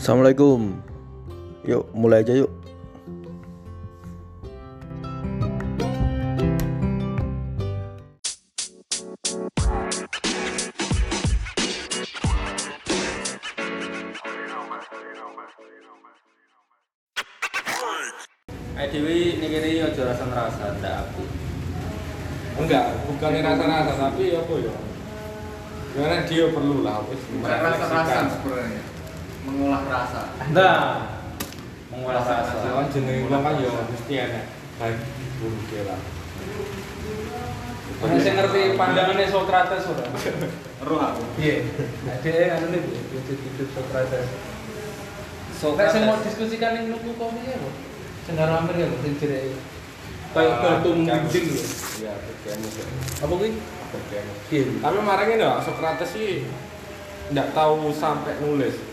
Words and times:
Assalamualaikum. 0.00 0.80
Yuk, 1.68 1.84
mulai 1.92 2.24
aja 2.24 2.32
yuk. 2.32 2.48
Rasa 29.90 30.20
Nah, 30.54 31.10
mengolah 31.90 32.22
rasa. 32.22 32.54
Kan 32.62 32.86
jenenge 32.94 33.26
wong 33.26 33.42
kan 33.42 33.54
ya 33.58 33.70
mesti 33.90 34.14
enak 34.14 34.46
baik 34.80 34.98
buruk 35.42 35.70
lah. 35.84 36.00
Mana 38.00 38.16
saya 38.16 38.32
ngerti 38.40 38.80
pandangannya 38.80 39.28
Socrates 39.28 39.84
ora? 39.92 40.04
roh 40.80 41.00
aku 41.04 41.22
Iya. 41.36 41.68
Ada 42.08 42.56
anu 42.56 42.66
nih 42.72 42.80
hidup 42.80 43.38
hidup 43.44 43.68
Socrates. 43.76 44.26
Socrates 45.60 45.92
saya 45.92 46.08
mau 46.08 46.16
diskusikan 46.24 46.80
yang 46.80 46.96
nunggu 46.96 47.12
kok 47.12 47.28
ya, 47.44 47.60
Bro. 47.60 47.72
Sendara 48.24 48.64
Amir 48.64 48.76
ya, 48.80 48.88
sing 49.04 49.14
jere 49.20 49.52
kayak 50.32 50.54
batu 50.62 50.90
menggunting 50.96 51.46
lho. 51.52 51.64
Iya, 52.00 52.12
berkemus. 52.24 52.74
Apa 53.20 53.32
kuwi? 53.36 53.50
Iya. 54.48 54.62
Tapi 54.80 54.96
kemarin 54.96 55.26
ini 55.36 55.48
Socrates 55.60 56.10
sih 56.16 56.48
enggak 57.28 57.52
tahu 57.52 57.92
sampai 57.92 58.40
nulis. 58.40 58.89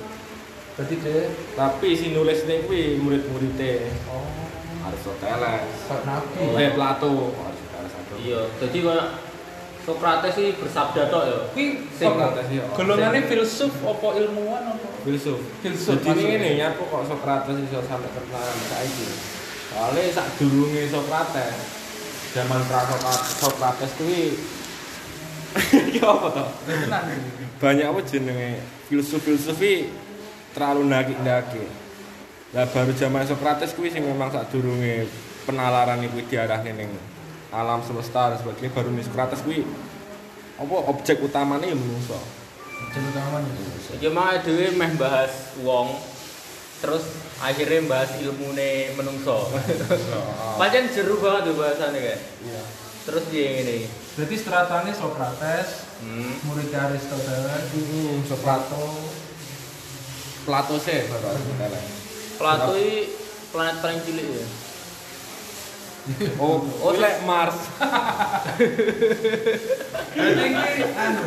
Dadi 0.78 0.96
dia 1.02 1.26
tapi 1.58 1.98
si 1.98 2.14
nulis 2.14 2.46
nih 2.46 2.70
kuwi 2.70 3.02
murid-muride. 3.02 3.90
Oh. 4.14 4.30
Aristoteles. 4.86 5.66
Nabi. 6.06 6.54
Eh, 6.54 6.72
Plato. 6.78 7.34
Aristoteles. 7.34 8.22
Iya, 8.22 8.42
dadi 8.62 8.80
koyo 8.86 9.04
Socrates 9.88 10.36
iki 10.38 10.52
bersabda 10.62 11.10
tok 11.10 11.24
ya. 11.26 11.38
Kuwi 11.50 11.66
Socrates 11.98 12.48
ya. 12.54 12.64
Golongane 12.78 13.20
filsuf 13.26 13.74
apa 13.82 14.08
ilmuwan 14.22 14.64
apa? 14.78 14.88
Filsuf. 15.02 15.42
Filsuf. 15.66 15.98
Dadi 16.06 16.24
ngene 16.30 16.62
ya 16.62 16.78
kok 16.78 16.94
Socrates 17.10 17.58
iso 17.58 17.80
sampe 17.82 18.08
terkenal 18.14 18.46
saiki. 18.70 19.08
Soale 19.74 20.04
sak 20.14 20.28
durunge 20.38 20.86
Socrates 20.94 21.58
zaman 22.38 22.62
pra 22.70 22.86
Socrates 23.18 23.92
kuwi 23.98 24.38
iki 25.90 26.00
apa 26.06 26.28
to? 26.38 26.46
Banyak 27.58 27.86
apa 27.90 28.00
jenenge 28.06 28.62
filsuf-filsufi 28.94 29.90
terlalu 30.58 30.90
ndaki-ndaki. 30.90 31.62
Lah 32.58 32.66
baru 32.74 32.90
zaman 32.98 33.30
Socrates 33.30 33.78
kuwi 33.78 33.94
sing 33.94 34.02
memang 34.02 34.34
sak 34.34 34.50
durunge 34.50 35.06
penalaran 35.46 36.02
iku 36.02 36.18
diarahne 36.26 36.74
ning 36.74 36.90
alam 37.54 37.86
semesta 37.86 38.34
dan 38.34 38.42
sebagainya 38.42 38.74
baru 38.74 38.90
nih 38.90 39.06
Socrates 39.06 39.46
kuwi 39.46 39.62
apa 40.58 40.76
objek 40.90 41.22
utamanya 41.22 41.70
ya 41.70 41.78
menungso. 41.78 42.18
Jadi 42.90 43.06
utama 43.14 43.38
Iki 43.94 44.10
mah 44.10 44.42
dhewe 44.42 44.74
meh 44.74 44.92
bahas 44.98 45.54
wong 45.62 45.94
terus 46.82 47.06
akhirnya 47.38 47.86
bahas 47.86 48.18
ilmune 48.18 48.98
menungso. 48.98 49.54
Pancen 50.60 50.90
jeru 50.90 51.22
banget 51.22 51.54
tuh 51.54 51.56
bahasannya 51.62 52.02
kayak. 52.02 52.22
Iya. 52.42 52.62
Terus 53.06 53.24
dia 53.30 53.48
ini. 53.62 53.86
Berarti 54.18 54.36
stratanya 54.36 54.94
Socrates, 54.98 55.86
Hmm. 55.98 56.30
murid 56.46 56.70
Aristoteles, 56.70 57.74
Hmm, 57.74 58.22
Plato 58.22 58.86
Plato 60.48 60.80
sih. 60.80 61.04
Plato 62.40 62.72
ini 62.80 63.12
planet 63.52 63.84
paling 63.84 64.00
cilik 64.08 64.28
ya. 64.32 64.48
Oh, 66.40 66.64
oh 66.64 66.96
lek 66.96 67.20
Mars. 67.28 67.68
Berarti 70.16 70.44
ini 70.48 70.72
anu, 70.96 71.24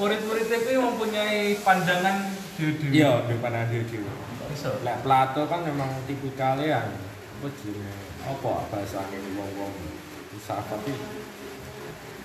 murid-muridnya 0.00 0.56
itu 0.56 0.80
mempunyai 0.80 1.60
pandangan 1.60 2.32
diri 2.56 2.96
Iya, 2.96 3.28
di 3.28 3.36
mana 3.36 3.68
dia 3.68 3.84
dhewe. 3.84 4.08
Bisa. 4.48 4.72
Lek 4.80 5.04
Plato 5.04 5.44
kan 5.52 5.68
memang 5.68 5.92
tipikalnya 6.08 6.64
yang 6.80 6.88
apa 6.96 7.48
jenenge? 7.60 8.08
Apa 8.24 8.72
bahasane 8.72 9.20
wong-wong 9.36 9.74
filsafat 10.32 10.80
iki? 10.88 11.06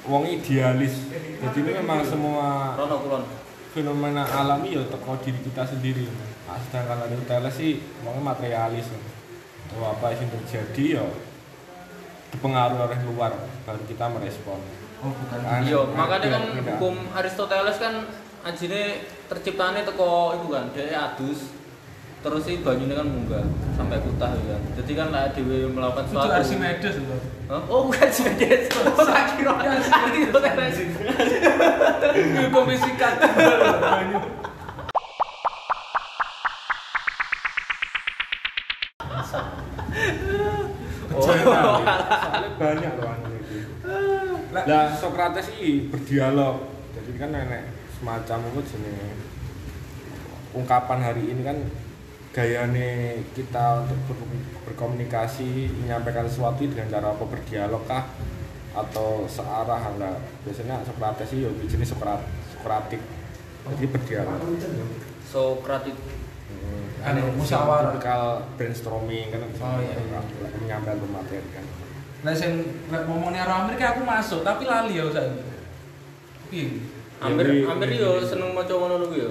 Wong 0.08 0.24
idealis. 0.24 1.12
Jadi 1.44 1.60
ini 1.60 1.72
memang 1.76 2.08
semua 2.08 2.72
Rono 2.80 3.04
kulon. 3.04 3.47
Fenomena 3.78 4.26
alami 4.26 4.74
ya 4.74 4.82
teko 4.90 5.14
diri 5.22 5.38
kita 5.46 5.62
sendiri. 5.62 6.10
Nah, 6.50 6.58
sedangkan 6.66 7.06
Aristoteles 7.06 7.54
sih 7.54 7.78
wongnya 8.02 8.34
materialis. 8.34 8.90
Oh, 9.78 9.94
apa 9.94 10.10
yang 10.18 10.32
terjadi 10.34 10.98
ya 10.98 11.06
dipengaruhi 12.34 12.82
oleh 12.82 13.00
luar 13.06 13.32
baru 13.70 13.82
kita 13.86 14.10
merespon. 14.10 14.58
Oh, 15.06 15.14
bukan. 15.14 15.38
Kan? 15.46 15.62
Iya, 15.62 15.86
makanya 15.94 16.28
kan 16.34 16.44
Beda. 16.58 16.74
hukum 16.82 16.96
Aristoteles 17.14 17.78
kan 17.78 17.94
anjine 18.42 19.06
terciptane 19.30 19.86
teko 19.86 20.42
itu 20.42 20.48
kan, 20.50 20.66
dia 20.74 21.14
adus. 21.14 21.54
Terus 22.18 22.42
sih 22.50 22.66
banyune 22.66 22.98
kan 22.98 23.06
munggah 23.06 23.46
sampai 23.78 24.02
kutah 24.02 24.34
ya 24.34 24.58
kan. 24.58 24.62
Jadi 24.82 24.92
kan 24.98 25.08
lah 25.14 25.30
dhewe 25.38 25.70
melakukan 25.70 26.10
Itu 26.10 26.18
suatu 26.18 26.34
Archimedes 26.34 26.96
loh. 27.06 27.22
Hah? 27.46 27.62
Oh 27.70 27.86
bukan 27.86 28.10
Archimedes. 28.10 28.74
Oh 28.74 29.06
tak 29.06 29.38
kira 29.38 29.54
Aristoteles. 29.54 30.78
Banyak. 33.78 34.24
Oh. 41.18 41.80
Banyak 42.62 42.92
loh 43.02 43.10
anu 43.10 43.30
iki. 43.42 43.60
Lah 44.54 44.86
Socrates 44.94 45.50
iki 45.58 45.90
berdialog. 45.90 46.70
Jadi 46.94 47.12
kan 47.18 47.30
nenek 47.34 47.64
semacam 47.98 48.38
apa 48.54 48.60
jenenge 48.66 49.10
ungkapan 50.54 51.00
hari 51.02 51.24
ini 51.34 51.42
kan 51.42 51.58
gayane 52.34 53.22
kita 53.34 53.82
untuk 53.86 53.98
ber- 54.06 54.46
berkomunikasi 54.70 55.74
menyampaikan 55.82 56.30
sesuatu 56.30 56.62
dengan 56.62 56.86
cara 56.94 57.14
apa 57.14 57.26
berdialog 57.26 57.82
kah 57.90 58.06
atau 58.78 59.26
searah 59.26 59.82
lah 59.98 60.16
biasanya 60.46 60.86
Socrates 60.86 61.28
sih 61.28 61.42
ya 61.42 61.50
jenis 61.66 61.90
Sokrat 61.90 62.22
Sokratik 62.50 63.02
jadi 63.68 63.86
berdialog 63.90 64.40
Sokratik. 65.28 65.92
Hmm. 66.48 67.04
Anu, 67.04 67.36
musyawarah. 67.36 67.92
tipikal 67.92 68.22
brainstorming 68.56 69.28
kan 69.28 69.44
Oh, 69.44 69.76
iya, 69.78 70.00
iya. 70.00 70.20
menyampaikan 70.56 71.04
materi 71.12 71.44
kan 71.52 71.66
Lah 72.24 72.34
sing 72.34 72.64
lek 72.88 73.04
ngomongnya 73.04 73.44
orang 73.44 73.68
Amerika 73.68 73.94
aku 73.94 74.02
masuk, 74.02 74.42
tapi 74.42 74.64
lali 74.64 74.96
ya. 74.96 75.06
Piye? 76.50 76.82
Amir 77.20 77.68
Amir 77.68 77.90
yo 77.92 78.24
seneng 78.24 78.56
maca 78.56 78.72
ngono 78.72 79.06
kuwi 79.06 79.22
yo. 79.22 79.30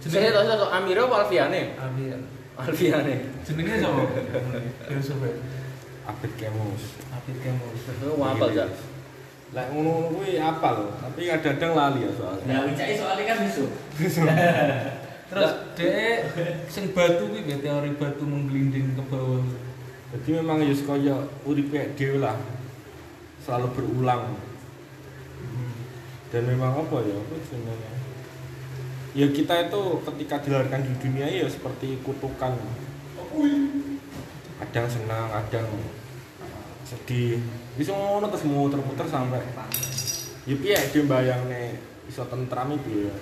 Jenenge- 0.00 0.32
Jenenge 0.32 0.48
to 0.48 0.54
to 0.56 0.66
Amir 0.66 0.98
apa 0.98 1.14
Alfiane? 1.22 1.62
Amir. 1.76 2.18
Alfiane. 2.56 3.14
Jenenge 3.44 3.74
sapa? 3.78 4.02
Filsuf. 4.88 5.20
Abid 6.02 6.32
Kemus 6.34 7.02
Apit 7.22 7.38
kamu. 7.38 7.66
Itu 7.78 8.08
apa 8.18 8.44
aja? 8.50 8.66
Lah 9.52 9.64
ngono-ngono 9.68 10.16
kuwi 10.16 10.40
apal, 10.40 10.96
tapi 10.96 11.28
kadang-kadang 11.28 11.72
lali 11.76 12.08
ya 12.08 12.10
soalnya. 12.16 12.44
nah 12.48 12.60
wicai 12.64 12.96
soalnya 12.96 13.24
kan 13.28 13.38
besok 13.44 13.70
Terus 15.32 15.52
dhek 15.76 16.18
sing 16.72 16.84
batu 16.96 17.28
kuwi 17.28 17.46
ya 17.46 17.56
teori 17.60 17.92
batu 17.94 18.24
menggelinding 18.24 18.96
ke 18.96 19.02
bawah. 19.06 19.44
Jadi 20.12 20.28
memang 20.40 20.64
ya 20.64 20.72
kaya 20.72 21.16
uripe 21.44 21.78
dhewe 21.96 22.20
lah. 22.20 22.36
Selalu 23.44 23.68
berulang. 23.76 24.36
Dan 26.32 26.42
memang 26.48 26.84
apa 26.84 26.96
ya? 27.04 27.16
Apa 27.16 27.34
sebenarnya? 27.44 27.92
Ya 29.12 29.26
kita 29.28 29.68
itu 29.68 29.80
ketika 30.08 30.40
dilahirkan 30.40 30.80
di 30.80 30.92
dunia 30.96 31.28
ya 31.28 31.44
seperti 31.44 32.00
kutukan. 32.00 32.56
Kadang 34.62 34.86
senang, 34.86 35.26
kadang 35.26 35.66
sedih. 36.86 37.42
Bisa 37.74 37.90
ngono 37.90 38.30
terus 38.30 38.46
muter-muter 38.46 39.10
sampai 39.10 39.42
ya 40.42 40.54
piye 40.58 40.74
dia 40.74 41.02
bayangne 41.06 41.78
iso 42.06 42.22
tentram 42.30 42.70
itu 42.70 43.10
ya. 43.10 43.14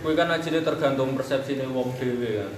Kuwi 0.00 0.16
kan 0.16 0.32
ajine 0.32 0.64
tergantung 0.64 1.12
persepsine 1.12 1.68
wong 1.68 1.92
dhewe 2.00 2.40
kan. 2.40 2.52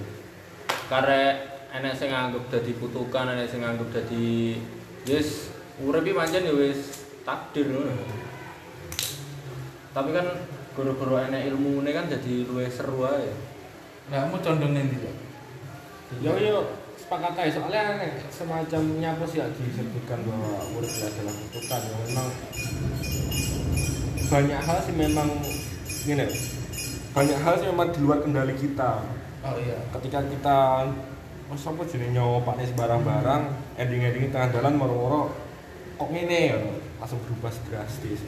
Karek 0.86 1.34
enek 1.74 1.98
sing 1.98 2.14
nganggep 2.14 2.46
dadi 2.50 2.78
kutukan, 2.78 3.34
enek 3.34 3.50
sing 3.50 3.62
nganggep 3.62 3.90
dadi 3.90 4.58
yes 5.06 5.50
urip 5.82 6.06
iki 6.06 6.14
pancen 6.14 6.46
ya 6.46 6.54
wis 6.54 7.10
takdir 7.26 7.66
ngono. 7.74 8.06
Tapi 9.90 10.10
kan 10.14 10.26
goro-goro 10.78 11.18
enek 11.18 11.50
ilmune 11.50 11.90
kan 11.90 12.06
jadi 12.06 12.46
luwih 12.46 12.70
seru 12.70 13.02
ae. 13.02 13.34
Lah 14.14 14.26
kamu 14.26 14.38
condong 14.42 14.72
nanti 14.78 14.98
Cok? 14.98 15.16
Yo 16.22 16.34
yo 16.38 16.62
sepakat 17.00 17.32
aja 17.40 17.50
soalnya 17.56 17.80
aneh 17.96 18.12
semacam 18.28 18.80
nyapa 19.00 19.24
sih 19.24 19.40
ya 19.40 19.48
disebutkan 19.48 20.20
bahwa 20.28 20.60
murid 20.76 20.92
adalah 21.00 21.34
kutukan 21.48 21.80
yang 21.80 22.00
memang 22.06 22.28
banyak 24.30 24.60
hal 24.60 24.78
sih 24.84 24.94
memang 24.94 25.28
gini 26.04 26.26
banyak 27.10 27.38
hal 27.40 27.54
sih 27.58 27.66
memang 27.72 27.88
di 27.90 28.00
luar 28.04 28.20
kendali 28.20 28.54
kita 28.54 29.00
Oh 29.40 29.56
iya. 29.56 29.80
ketika 29.96 30.20
kita 30.28 30.84
Mas 31.50 31.66
apa 31.66 31.82
jenenge 31.82 32.14
nyawa 32.14 32.46
pakne 32.46 32.62
sembarang-barang, 32.62 33.42
ending-ending 33.74 34.30
tengah 34.30 34.54
jalan 34.54 34.78
moro-moro 34.78 35.34
kok 35.98 36.06
ngene 36.14 36.54
ya, 36.54 36.56
langsung 37.02 37.18
berubah 37.26 37.50
drastis. 37.66 38.22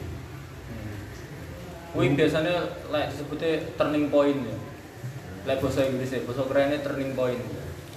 Kuwi 1.95 2.19
biasanya 2.19 2.83
lek 2.91 3.15
disebutnya 3.15 3.63
turning 3.79 4.11
point 4.11 4.35
ya. 4.43 4.57
Lek 5.47 5.63
bahasa 5.63 5.87
Inggris 5.87 6.11
ya, 6.11 6.19
bahasa 6.27 6.43
kerennya 6.51 6.83
turning 6.83 7.15
point. 7.15 7.39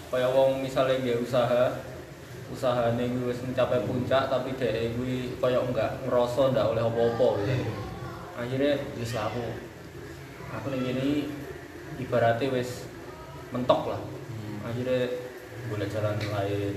Kayak 0.07 0.31
wong 0.31 0.63
misalnya 0.63 1.03
dia 1.03 1.17
usaha, 1.19 1.75
usahane 2.47 3.11
kuwi 3.11 3.35
wis 3.35 3.43
mencapai 3.43 3.83
puncak 3.83 4.31
tapi 4.31 4.55
dhek 4.55 4.95
kuwi 4.95 5.35
kaya 5.43 5.59
enggak 5.59 5.99
ngerasa 6.07 6.55
ndak 6.55 6.71
oleh 6.73 6.83
apa-apa 6.83 7.29
gitu. 7.43 7.67
Akhirnya 8.39 8.73
wis 8.95 9.13
aku 9.19 9.45
aku 10.55 10.67
ning 10.71 10.83
ngene 10.87 11.03
iki 11.03 11.19
ibaratnya 12.07 12.55
wis 12.55 12.87
mentok 13.51 13.91
lah. 13.91 14.01
Akhirnya 14.63 15.11
boleh 15.67 15.87
jalan 15.91 16.15
lain. 16.19 16.75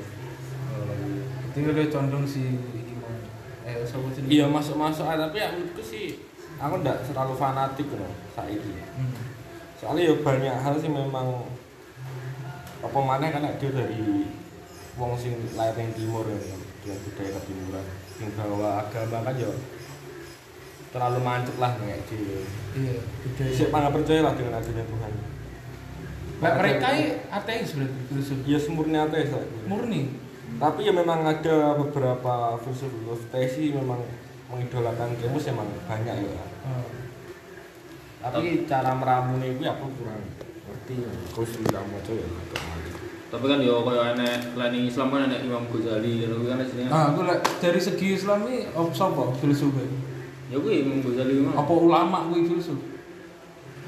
Itu 1.54 1.58
udah 1.70 1.88
condong. 1.94 2.26
Eh 3.70 3.86
sapa 3.86 4.08
jenenge? 4.10 4.34
Iya 4.34 4.46
masuk-masuk 4.50 5.06
tapi 5.06 5.38
ya 5.38 5.54
menurutku 5.54 5.86
sih 5.86 6.18
aku 6.58 6.81
ndak 6.81 7.06
terlalu 7.06 7.38
fanatik 7.38 7.86
loh 7.94 8.10
saiki. 8.34 8.74
Hmm. 8.98 9.14
Soalnya 9.78 10.10
ya 10.10 10.14
banyak 10.18 10.56
hal 10.66 10.74
sih 10.81 10.90
memang 10.90 11.46
apa 12.80 13.00
mana 13.00 13.26
kan 13.28 13.44
dia 13.56 13.70
dari 13.70 14.00
wong 14.96 15.14
sing 15.16 15.36
lahir 15.54 15.76
yang 15.76 15.92
timur 15.92 16.24
ya 16.24 16.38
dengan 16.80 16.98
budaya 17.02 17.30
ketimuran 17.36 17.86
yang 18.18 18.31
bawa 18.34 18.70
agama 18.81 19.18
kan 19.22 19.36
ya 19.36 19.52
terlalu 20.90 21.20
mancep 21.22 21.56
lah 21.56 21.72
kayak 21.76 22.02
di 22.06 22.18
Iya, 22.72 22.98
budaya. 23.22 23.52
Siapa 23.52 23.76
nggak 23.78 23.94
percaya 23.94 24.22
lah 24.22 24.34
dengan 24.34 24.54
adanya 24.56 24.84
Tuhan 24.84 25.12
Mbak, 26.40 26.54
mereka 26.56 26.88
ateis 27.30 27.76
berarti 27.76 28.00
filsuf. 28.08 28.40
ya 28.44 28.56
semurni 28.56 28.96
ateis 28.96 29.30
lah 29.30 29.44
Murni. 29.68 30.02
tapi 30.56 30.80
ya 30.81 30.92
memang 30.92 31.22
ada 31.22 31.76
beberapa 31.76 32.34
filsuf-filsuf 32.58 33.28
tesi 33.30 33.70
memang 33.70 34.00
mengidolakan 34.48 35.14
Kemus 35.16 35.46
emang 35.48 35.68
banyak 35.86 36.16
ya 36.18 36.46
Oh. 36.60 36.86
tapi 38.20 38.66
cara 38.66 38.92
meramunya 38.94 39.48
itu 39.50 39.64
aku 39.64 39.86
kurang 39.96 40.20
mau 40.89 41.44
ya 41.45 41.83
maju. 41.86 42.13
Tapi 43.30 43.45
kan 43.45 43.62
yo 43.62 43.86
kaya 43.86 44.18
enek 44.18 44.57
lain 44.57 44.89
Islam 44.89 45.13
kan 45.13 45.30
enek 45.30 45.45
Imam 45.45 45.69
Ghazali 45.69 46.25
ngono 46.25 46.41
kuwi 46.41 46.50
kan 46.50 46.65
jenenge. 46.65 46.89
Nah, 46.89 47.13
aku 47.13 47.21
lek 47.30 47.39
dari 47.62 47.77
segi 47.77 48.18
Islam 48.18 48.50
ini 48.50 48.65
apa 48.74 48.89
sapa 48.89 49.30
filsuf 49.38 49.69
e? 49.77 49.86
Ya 50.50 50.57
kuwi 50.57 50.81
Imam 50.81 51.06
Ghazali 51.06 51.45
mah. 51.45 51.53
Apa 51.53 51.74
ulama 51.77 52.25
kuwi 52.33 52.50
filsuf? 52.50 52.81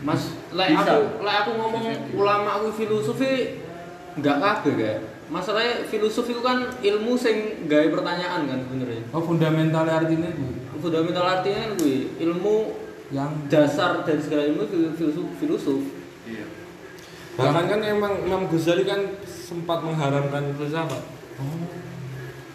Mas, 0.05 0.37
lek 0.53 0.77
aku 0.77 1.25
lek 1.25 1.35
aku 1.41 1.51
ngomong 1.57 1.83
ulama 2.13 2.61
kuwi 2.61 2.73
filosofi 2.85 3.57
enggak 4.13 4.37
kabeh 4.37 4.73
kayak. 4.77 4.99
Masalahnya 5.33 5.89
filosofi 5.89 6.37
itu 6.37 6.43
kan 6.45 6.69
ilmu 6.77 7.17
sing 7.17 7.65
gawe 7.65 7.87
pertanyaan 7.89 8.45
kan 8.45 8.57
sebenarnya. 8.61 9.01
Oh, 9.09 9.25
fundamental 9.25 9.89
artinya 9.89 10.29
kuwi. 10.37 10.53
Fundamental 10.77 11.25
artinya 11.25 11.59
kan 11.65 11.71
kuwi 11.81 12.13
ilmu 12.21 12.77
Yang 13.11 13.31
dasar 13.51 14.07
dari 14.07 14.23
segala 14.23 14.47
ilmu 14.47 14.63
fil- 14.71 14.95
filosof 14.95 15.27
filosof. 15.35 15.81
Iya. 16.29 16.60
Bahkan 17.39 17.63
kan 17.67 17.79
emang 17.83 18.13
Imam 18.27 18.43
Ghazali 18.51 18.83
kan 18.83 18.99
sempat 19.27 19.79
mengharamkan 19.83 20.51
filsafat 20.55 21.03
oh, 21.39 21.67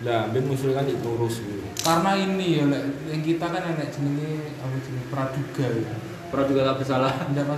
lah 0.05 0.28
ben 0.32 0.44
musuh 0.44 0.76
kan 0.76 0.84
diturus 0.84 1.40
gitu 1.40 1.67
karena 1.87 2.12
ini 2.19 2.46
ya 2.58 2.64
lek 2.67 2.82
yang 3.06 3.23
kita 3.23 3.46
kan 3.46 3.62
enek 3.62 3.94
jenenge 3.94 4.50
apa 4.58 4.75
jenenge 4.82 5.06
praduga 5.06 5.67
ya. 5.70 5.94
Praduga 6.26 6.67
tak 6.67 6.82
bersalah. 6.82 7.14
Maksudnya 7.31 7.46
apa, 7.46 7.55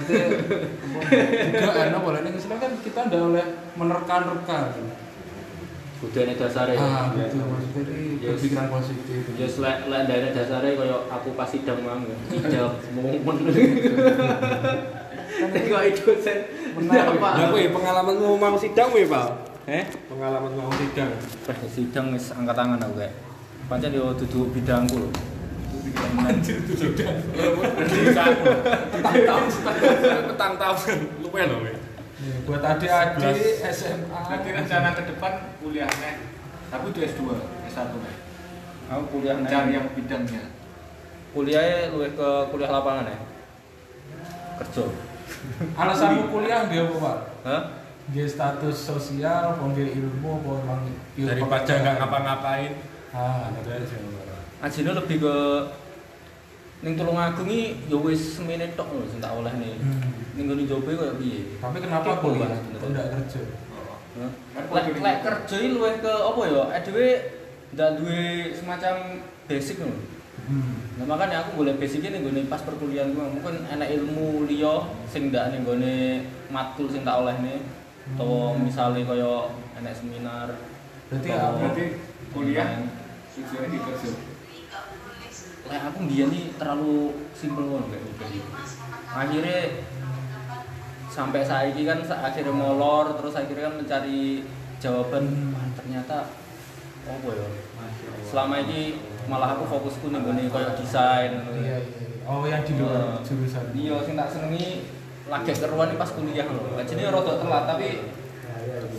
juga 1.56 1.80
enak 1.88 2.00
boleh 2.04 2.20
Islam 2.36 2.60
kan 2.60 2.72
kita 2.84 3.08
ndak 3.08 3.20
oleh 3.24 3.46
menerka-nerka. 3.80 4.76
Budaya 6.04 6.36
dasare. 6.36 6.76
Ah, 6.76 7.08
Ya. 7.16 7.24
gitu 7.24 7.40
maksudnya 7.40 7.80
ini 7.88 8.20
Yes. 8.20 8.36
berpikiran 8.36 8.68
positif. 8.68 9.20
Ya 9.40 9.48
lek 9.48 9.76
lek 9.88 10.00
ndane 10.04 10.28
dasare 10.36 10.68
kaya 10.76 10.96
aku 11.08 11.32
pas 11.32 11.48
sidang 11.48 11.80
mang 11.80 12.04
ya. 12.04 12.16
Ijab 12.36 12.76
momen. 12.92 13.16
Tapi 15.38 15.70
kok 15.70 15.82
itu 15.86 16.02
sen 16.18 16.38
Menarik. 16.74 17.18
apa? 17.18 17.28
Lah 17.38 17.46
kowe 17.50 17.62
pengalaman 17.70 18.14
mau 18.18 18.58
sidang 18.58 18.90
kowe, 18.90 19.04
Pak? 19.06 19.26
Eh? 19.68 19.84
Pengalaman 20.10 20.52
mau 20.54 20.70
sidang. 20.74 21.10
Pas 21.46 21.58
sidang 21.70 22.06
wis 22.10 22.34
angkat 22.34 22.54
tangan 22.58 22.78
aku 22.82 22.94
kayak. 22.98 23.14
Pancen 23.68 23.92
yo 23.92 24.10
dudu 24.16 24.50
bidangku 24.50 24.96
lho. 24.98 25.10
Anjir 26.24 26.62
itu 26.62 26.74
sudah. 26.74 27.10
Petang 30.28 30.54
tahun 30.56 30.98
lupa 31.22 31.38
lho 31.44 31.56
kowe. 31.62 31.72
Ya, 32.18 32.34
buat 32.42 32.58
adik-adik 32.58 33.62
11. 33.62 33.70
SMA. 33.70 34.18
Nanti 34.26 34.48
rencana 34.50 34.90
ke 34.90 35.06
depan 35.06 35.54
kuliahnya, 35.62 36.18
tapi 36.66 36.90
itu 36.90 36.98
S2, 37.06 37.30
S1 37.70 37.94
kan. 37.94 38.14
Aku 38.90 39.02
kuliah 39.14 39.38
Cari 39.46 39.54
nang 39.54 39.66
yang 39.70 39.86
bidangnya. 39.94 40.50
kuliahnya 41.30 41.94
luwih 41.94 42.10
ke 42.18 42.28
kuliah 42.50 42.74
lapangan 42.74 43.06
ya. 43.06 43.18
Kerja. 44.58 44.84
Alasanmu 45.78 46.32
kuliah 46.32 46.66
nggak 46.66 46.82
apa, 46.88 46.94
Pak? 46.98 47.18
Hah? 47.46 47.62
Nggak 48.08 48.28
status 48.28 48.76
sosial, 48.76 49.54
apa 49.54 49.62
nggak 49.62 49.94
ilmu, 49.94 50.32
emang 50.42 50.82
ilmu 51.16 51.28
Daripada 51.28 51.72
nggak 51.72 51.94
ngapa-ngapain. 52.02 52.72
Ah, 53.12 53.48
Ada 53.52 53.82
aja. 53.84 53.96
Ajine 54.58 54.90
lebih 54.90 55.22
ke 55.22 55.36
ning 56.82 56.94
Tulungagung 56.94 57.46
iki 57.46 57.90
ya 57.90 57.98
wis 57.98 58.38
semene 58.38 58.74
tok 58.74 58.90
lho 58.90 59.06
sing 59.06 59.22
tak 59.22 59.34
oleh 59.34 59.50
nih. 59.54 59.78
Hmm. 59.78 60.14
Ning 60.34 60.44
ngene 60.50 60.62
jobe 60.66 60.94
koyo 60.98 61.14
piye? 61.18 61.58
Tapi 61.62 61.78
kenapa. 61.78 62.18
Kok 62.18 62.34
nggak 62.90 63.06
kerja? 63.14 63.42
Kan 64.18 64.64
Lek 64.74 64.86
lek 64.98 65.16
kerja 65.22 65.56
iki 65.62 65.68
luwih 65.78 65.94
ke 66.02 66.10
apa 66.10 66.40
ya? 66.50 66.62
Dhewe 66.82 67.08
ndak 67.74 67.90
duwe 68.02 68.50
semacam 68.54 68.94
basic 69.46 69.78
lho. 69.78 69.94
Hmm. 70.48 70.96
Nah 70.96 71.04
makanya 71.04 71.44
aku 71.44 71.60
boleh 71.60 71.76
basicnya 71.76 72.08
nih 72.10 72.24
gue 72.24 72.48
pas 72.48 72.64
perkuliahan 72.64 73.12
gue 73.12 73.20
mungkin 73.20 73.68
enak 73.68 73.88
ilmu 74.00 74.48
liya 74.48 74.80
sing 75.04 75.28
ndak 75.28 75.52
nih 75.52 75.60
gue 75.60 75.76
matkul 76.48 76.88
sing 76.88 77.04
tak 77.04 77.20
oleh 77.20 77.36
nih 77.38 77.60
atau 78.16 78.56
Hmm. 78.56 78.64
misalnya 78.64 79.04
kaya 79.04 79.52
enak 79.76 79.92
seminar 79.92 80.48
Berarti 81.12 81.28
atau- 81.28 81.52
apa? 81.52 81.58
Berarti 81.60 81.84
kuliah 82.32 82.68
tujuannya 83.36 83.68
di 83.68 83.78
kerja. 83.78 84.10
Lek 85.68 85.82
aku 85.84 86.00
dia 86.08 86.24
nih 86.26 86.44
terlalu 86.56 86.96
simpel 87.36 87.64
ngono 87.68 87.86
kayak 87.86 88.02
gitu. 88.08 88.24
Akhirnya 89.08 89.58
sampai 91.08 91.40
saat 91.44 91.72
ini 91.72 91.82
kan 91.84 92.00
akhirnya 92.00 92.52
molor 92.52 93.16
terus 93.16 93.36
akhirnya 93.36 93.68
kan 93.68 93.76
mencari 93.76 94.48
jawaban 94.78 95.24
Hmm. 95.28 95.52
"Wah, 95.52 95.66
ternyata 95.76 96.16
apa 97.04 97.28
ya 97.28 97.48
selama 98.24 98.54
ini 98.62 99.00
malah 99.28 99.54
aku 99.54 99.64
fokusku 99.68 100.08
nih 100.08 100.20
gue 100.24 100.48
kayak 100.48 100.72
desain 100.80 101.32
Iya, 101.52 101.52
iya. 101.60 101.78
iya. 101.78 102.08
Oh, 102.28 102.44
yang 102.44 102.60
di 102.60 102.76
luar 102.76 103.24
jurusan. 103.24 103.72
Iya, 103.72 104.04
sing 104.04 104.12
tak 104.12 104.28
senengi 104.28 104.84
lagi 105.32 105.48
keruan 105.48 105.96
pas 105.96 106.12
kuliah 106.12 106.44
lho. 106.44 106.76
Jadi 106.76 107.00
rada 107.08 107.32
telat 107.40 107.64
tapi 107.64 107.88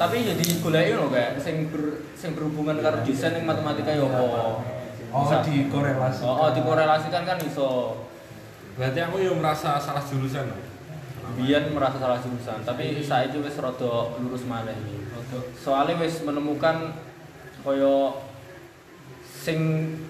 tapi 0.01 0.15
jadi 0.25 0.45
goleki 0.65 0.93
lho 0.97 1.07
kayak 1.13 1.37
sing 1.37 1.69
ber, 1.69 2.09
sing 2.17 2.33
berhubungan 2.33 2.81
karo 2.81 3.05
desain 3.05 3.37
ning 3.37 3.45
matematika 3.45 3.93
ya 3.93 4.01
apa. 4.01 4.65
Oh, 5.13 5.25
Bisa. 5.29 5.45
dikorelasi. 5.45 6.21
Oh, 6.25 6.41
oh 6.41 6.49
dikorelasikan 6.57 7.21
kan 7.25 7.37
iso. 7.45 8.01
Berarti 8.81 8.97
aku 8.97 9.21
yang 9.21 9.37
merasa 9.37 9.77
salah 9.77 10.01
jurusan. 10.01 10.49
loh. 10.49 10.61
Biyen 11.37 11.69
merasa 11.69 12.01
salah 12.01 12.17
jurusan, 12.17 12.65
tapi 12.65 12.97
saiki 13.05 13.37
wis 13.45 13.61
rada 13.61 14.17
lurus 14.17 14.49
maneh 14.49 14.73
iki. 14.73 14.97
Soalnya 15.53 16.01
wis 16.01 16.25
menemukan 16.25 16.97
kaya 17.61 18.17
sing 19.29 19.59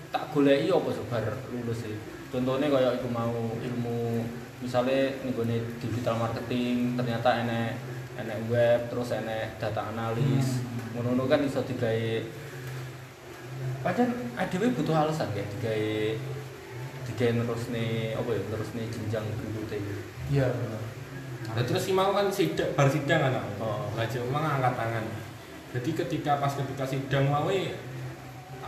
tak 0.10 0.24
goleki 0.34 0.74
apa 0.74 0.90
sebar 0.94 1.26
lulus 1.54 1.86
sih. 1.86 1.96
Contohnya 2.30 2.70
kaya 2.70 2.98
iku 2.98 3.10
mau 3.10 3.58
ilmu 3.58 4.22
misalnya 4.60 5.16
nih 5.24 5.62
digital 5.80 6.20
marketing 6.20 7.00
ternyata 7.00 7.48
enek 7.48 7.80
enek 8.20 8.40
web 8.52 8.80
terus 8.92 9.16
enek 9.16 9.56
data 9.56 9.96
analis 9.96 10.60
ngono 10.92 11.24
kan 11.32 11.40
iso 11.40 11.64
digawe 11.64 12.20
Padahal 13.80 14.12
ADW 14.36 14.76
butuh 14.76 14.92
alasan 14.92 15.32
kayak 15.32 15.48
digawe 15.56 15.92
digawe 17.08 17.32
terus 17.48 17.64
nih 17.72 18.12
apa 18.20 18.30
ya 18.36 18.42
terus 18.52 18.70
nih 18.76 18.86
jenjang 18.92 19.24
berikutnya 19.24 19.80
Iya, 20.30 20.46
benar. 20.46 20.82
Nah, 21.50 21.64
terus 21.66 21.82
si 21.82 21.92
mau 21.98 22.14
kan 22.14 22.30
sidang, 22.30 22.70
bar 22.78 22.86
sidang 22.86 23.18
kan 23.26 23.34
aku. 23.42 23.66
Oh. 23.66 23.90
Belajar 23.98 24.22
emang 24.22 24.46
angkat 24.46 24.74
tangan. 24.78 25.06
Jadi 25.74 25.90
ketika 25.98 26.38
pas 26.38 26.54
ketika 26.54 26.86
sidang 26.86 27.34
mau 27.34 27.50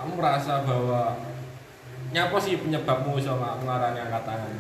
kamu 0.01 0.17
merasa 0.17 0.65
bahwa 0.65 1.13
nyapa 2.10 2.38
sih 2.41 2.58
penyebabmu 2.58 3.22
sama 3.22 3.62
ngarani 3.62 4.01
angkat 4.01 4.24
tangan. 4.25 4.53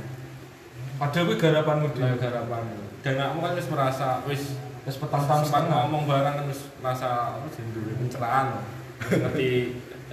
Padahal 1.01 1.25
kuwi 1.33 1.37
garapanmu 1.41 1.87
dhewe. 1.97 2.13
garapanmu. 2.21 2.77
Dan 3.01 3.17
kamu 3.17 3.37
kan 3.41 3.51
wis 3.57 3.67
merasa 3.73 4.07
wis 4.29 4.43
Wis 4.81 4.97
petang 4.97 5.25
tahun 5.25 5.45
sempat 5.45 5.65
setengah. 5.65 5.77
ngomong 5.89 6.03
barang 6.09 6.33
kan 6.41 6.45
wis 6.45 6.61
merasa 6.77 7.37
apa 7.41 7.47
sih 7.49 7.65
duwe 7.73 7.97
pencerahan. 7.97 8.61
Ngerti 9.01 9.49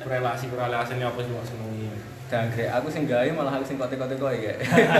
relasi 0.00 0.48
relasi 0.48 0.92
ini 0.96 1.04
apa 1.04 1.20
sih 1.20 1.32
mau 1.32 1.44
senengi. 1.44 1.88
Jangkrik 2.28 2.68
aku 2.72 2.88
sing 2.88 3.04
gawe 3.04 3.28
malah 3.32 3.52
aku 3.56 3.64
sing 3.68 3.76
kote-kote 3.76 4.16
kowe 4.16 4.32
ya. 4.32 4.52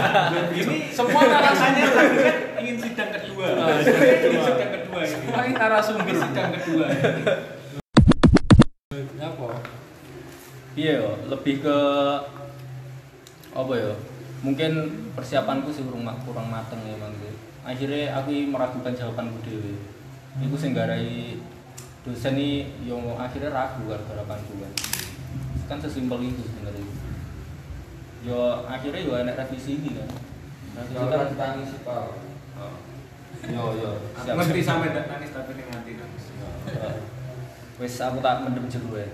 Ini 0.56 0.88
semua 0.92 1.24
narasanya 1.28 1.84
tadi 1.92 2.16
kan 2.24 2.36
ingin 2.60 2.76
sidang 2.80 3.10
kedua. 3.12 3.46
Ingin 3.80 4.40
sidang 4.40 4.70
kedua 4.72 5.00
ini. 5.04 5.12
Semua 5.12 5.40
ini 5.44 5.52
narasumber 5.56 6.16
sidang 6.16 6.48
kedua. 6.56 6.86
apa 9.20 9.48
Iya 10.78 11.02
lebih 11.26 11.58
ke 11.58 11.78
apa 13.50 13.72
ya? 13.74 13.92
Mungkin 14.46 14.72
persiapanku 15.18 15.74
sih 15.74 15.82
kurang 15.82 16.06
kurang 16.22 16.46
mateng 16.46 16.78
ya 16.86 16.94
sih. 17.18 17.34
Akhirnya 17.66 18.14
aku 18.14 18.30
meragukan 18.46 18.94
jawabanku 18.94 19.42
dewe. 19.42 19.74
Iku 20.38 20.54
sing 20.54 20.78
garai 20.78 21.42
dosen 22.06 22.38
ini 22.38 22.70
yo 22.86 22.94
akhirnya 23.18 23.50
ragu 23.50 23.90
gara-gara 23.90 24.22
kanku 24.22 24.54
kan. 24.62 24.72
Kan 25.66 25.78
sesimpel 25.82 26.22
itu 26.22 26.46
sebenarnya. 26.46 26.86
Yo 28.22 28.62
akhirnya 28.70 29.02
yo 29.02 29.12
enak 29.18 29.34
revisi 29.34 29.82
ini 29.82 29.98
kan. 29.98 30.08
Revisi 30.78 31.04
kan 31.10 31.34
tangis 31.34 31.74
pak. 31.82 32.06
Yo 33.50 33.64
yo. 33.82 33.90
Aku 34.14 34.30
ngerti 34.30 34.62
sampe 34.70 34.94
ndak 34.94 35.10
nangis 35.10 35.34
tapi 35.34 35.58
ning 35.58 35.66
hati 35.74 35.92
nangis. 35.98 36.24
Wes 37.82 37.98
aku 37.98 38.22
tak 38.22 38.46
mendem 38.46 38.70
jero 38.70 38.94
ya. 38.94 39.10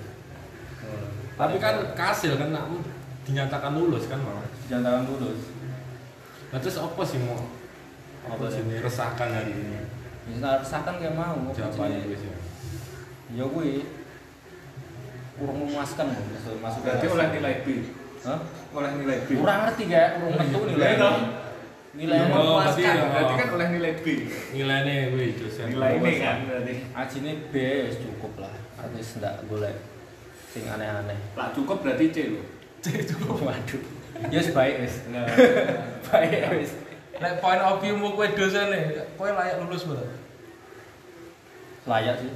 Tapi 1.34 1.56
kan 1.58 1.74
kasil 1.92 2.32
kan 2.34 2.50
aku 2.50 2.78
dinyatakan 3.24 3.72
lulus 3.72 4.06
kan 4.06 4.18
malah 4.18 4.44
jangan 4.64 5.02
lulus. 5.04 5.50
nah 6.48 6.58
terus 6.58 6.76
apa 6.76 7.02
sih 7.02 7.18
mau 7.18 7.40
apa 8.24 8.46
sih 8.46 8.62
sih? 8.62 8.78
resahkan 8.78 9.28
hari 9.28 9.52
ini 9.52 9.82
Bisa 10.24 10.56
resahkan 10.56 10.94
kayak 10.96 11.12
mau. 11.12 11.50
jawabannya 11.50 11.98
jenis. 12.00 12.10
wis 12.10 12.22
ya 12.22 12.36
Ya 13.34 13.44
gue 13.44 13.68
kurang 15.34 15.56
memuaskan 15.58 16.04
loh 16.06 16.22
masuk 16.28 16.56
masuk 16.60 16.80
Berarti 16.80 17.06
oleh 17.08 17.26
nilai 17.32 17.54
B. 17.60 17.66
Hah? 18.22 18.38
Oleh 18.70 18.90
nilai 18.94 19.18
B. 19.24 19.28
Kurang 19.34 19.58
ngerti 19.66 19.84
kayak 19.86 20.10
kurang 20.14 20.32
metu 20.38 20.58
nilai. 20.64 20.86
Iya 20.86 21.02
dong. 21.02 21.20
Nilai 21.94 22.16
Iya, 22.16 22.24
emang 22.24 22.38
Oh, 22.38 22.46
Memuaskan. 22.56 22.74
berarti, 22.76 23.10
Berarti 23.10 23.34
kan 23.34 23.48
oleh 23.50 23.66
nilai 23.70 23.92
B. 23.96 24.06
nilainya 24.52 24.94
wih 25.10 25.30
dosen 25.34 25.66
Nilai 25.68 25.90
ini 25.96 26.12
kan 26.18 26.36
berarti. 26.44 26.74
ajine 26.92 27.32
B 27.48 27.54
wis 27.82 27.96
cukup 27.98 28.32
lah. 28.38 28.54
Wis 28.92 29.08
ndak 29.18 29.34
golek 29.44 29.76
sing 30.54 30.70
aneh-aneh. 30.70 31.18
Lah 31.34 31.50
cukup 31.50 31.82
berarti 31.82 32.14
C 32.14 32.18
lho. 32.30 32.42
Waduh. 33.42 33.82
Ya 34.30 34.38
wis 34.38 34.54
baik 34.54 34.86
wis. 34.86 34.94
Nah, 35.10 35.26
baik 36.06 36.54
wis. 36.62 36.78
Nek 37.18 37.42
point 37.42 37.58
of 37.58 37.82
view 37.82 37.98
mu 37.98 38.14
kowe 38.14 38.26
dosen 38.30 38.70
nih, 38.70 39.02
kowe 39.18 39.26
layak 39.26 39.58
lulus 39.66 39.82
betul. 39.90 40.06
Layak 41.90 42.22
sih. 42.22 42.30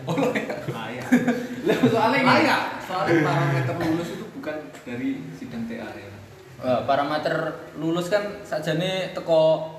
Layak. 0.74 1.06
Lah 1.70 1.78
soalnya. 1.86 2.20
Layak. 2.26 2.62
Soalnya 2.82 3.14
parameter 3.22 3.74
lulus 3.86 4.08
itu 4.18 4.24
bukan 4.34 4.56
dari 4.82 5.10
sidang 5.38 5.62
TA 5.70 5.88
ya. 5.94 6.18
Eh, 6.58 6.80
parameter 6.90 7.54
lulus 7.78 8.10
kan 8.10 8.42
sajane 8.42 9.14
teko 9.14 9.70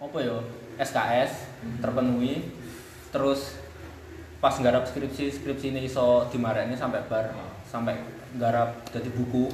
apa 0.00 0.16
ya 0.20 0.40
SKS 0.80 1.48
terpenuhi 1.80 2.52
terus 3.12 3.56
pas 4.40 4.52
nggarap 4.56 4.84
skripsi 4.84 5.32
skripsi 5.32 5.72
ini 5.72 5.88
iso 5.88 6.28
dimarekne 6.28 6.76
sampai 6.76 7.04
bar 7.08 7.32
sampai 7.66 7.98
nggarap 8.36 8.80
jadi 8.94 9.10
buku 9.12 9.50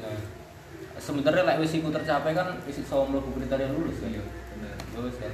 nah, 0.00 0.18
sebenarnya 0.98 1.44
lek 1.44 1.58
wis 1.60 1.76
iku 1.76 1.88
tercapai 1.92 2.32
kan 2.32 2.58
wis 2.64 2.80
iso 2.80 3.04
mlebu 3.08 3.36
kriteria 3.36 3.68
lulus 3.70 4.00
kan 4.00 4.10
Iya, 4.10 4.24
benar. 4.24 4.74
lulus 4.96 5.16
kan 5.20 5.32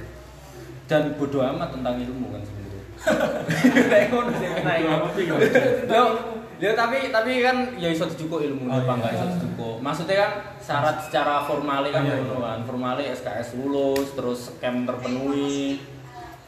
dan 0.91 1.03
bodo 1.15 1.39
amat 1.39 1.69
tentang 1.71 1.95
ilmu 2.03 2.27
kan 2.35 2.41
sebenarnya 2.43 2.83
lek 3.91 4.03
ngono 4.13 4.31
sih. 4.37 4.47
Apa 4.53 6.29
Ya 6.61 6.77
tapi 6.77 7.09
tapi 7.09 7.41
kan 7.41 7.73
ya 7.73 7.89
iso 7.89 8.05
dijukuk 8.05 8.37
ilmu 8.37 8.69
Oh, 8.69 8.77
apa 8.77 8.85
iya. 8.85 8.93
enggak 8.93 9.11
iso 9.17 9.25
dijukuk. 9.33 9.75
Maksudnya 9.81 10.15
kan 10.21 10.31
syarat 10.61 11.01
secara 11.01 11.41
formal 11.41 11.81
kan 11.89 12.05
Iya, 12.05 12.21
ngono 12.21 12.37
iya. 12.37 12.45
kan. 12.53 12.59
Formal 12.69 12.97
SKS 13.01 13.57
lulus, 13.57 14.13
terus 14.13 14.53
scam 14.53 14.85
terpenuhi. 14.85 15.81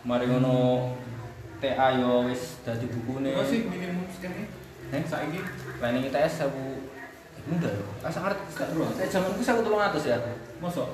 Mari 0.06 0.30
ngono 0.30 0.94
TA 1.58 1.98
yo 1.98 2.30
wis 2.30 2.62
dadi 2.62 2.86
bukune. 2.94 3.34
Berapa 3.34 3.50
sih 3.50 3.66
minimum 3.66 4.06
skemnya? 4.14 4.46
Eh? 4.92 5.02
Saiki 5.08 5.40
Planning 5.80 6.12
ITS 6.12 6.50
aku 6.50 6.64
muda 7.48 7.70
yo. 7.72 7.86
Asa 8.04 8.20
ngerti 8.24 8.44
Gak 8.56 8.68
terus. 8.72 9.00
Eh 9.00 9.08
zamanku 9.08 9.42
saya 9.44 9.64
300 9.64 10.12
ya. 10.12 10.18
mosok 10.60 10.90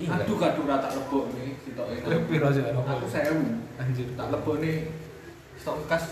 Iya. 0.00 0.24
Aduh 0.24 0.40
kadung 0.40 0.64
ra 0.64 0.80
tak 0.80 0.96
lebok 0.96 1.36
nih 1.36 1.52
sitok 1.60 1.86
ini. 1.92 2.00
Lebih 2.08 2.40
aja 2.40 2.60
Aku 2.72 3.06
1000. 3.06 3.76
Anjir. 3.76 4.08
Tak 4.16 4.28
nih 4.64 4.76
stok 5.60 5.84
kas. 5.84 6.04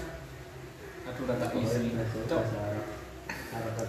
Aduh 1.09 1.25
ra 1.25 1.35
tak 1.41 1.57
isi. 1.57 1.97
Cok. 2.29 2.43